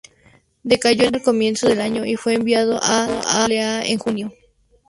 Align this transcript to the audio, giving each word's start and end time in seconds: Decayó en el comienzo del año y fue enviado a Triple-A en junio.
Decayó 0.63 1.03
en 1.05 1.13
el 1.13 1.21
comienzo 1.21 1.67
del 1.69 1.79
año 1.79 2.07
y 2.07 2.15
fue 2.15 2.33
enviado 2.33 2.79
a 2.81 3.21
Triple-A 3.45 3.83
en 3.85 3.99
junio. 3.99 4.33